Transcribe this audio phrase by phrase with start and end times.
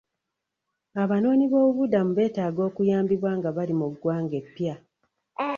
[1.03, 4.75] Abanoonyiboobubuddamu beetaaga okuyambibwa nga bali mu ggwanga eppya.